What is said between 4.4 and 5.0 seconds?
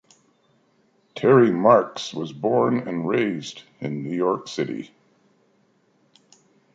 City.